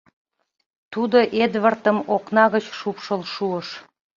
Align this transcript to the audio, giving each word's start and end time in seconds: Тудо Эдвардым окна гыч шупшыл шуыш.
Тудо 0.93 1.17
Эдвардым 1.43 1.97
окна 2.15 2.45
гыч 2.53 2.65
шупшыл 2.79 3.21
шуыш. 3.33 3.67